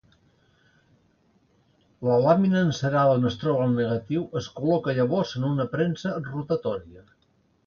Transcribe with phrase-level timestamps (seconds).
[2.07, 7.07] La làmina encerada on es troba el negatiu es col·loca llavors en una premsa rotatòria.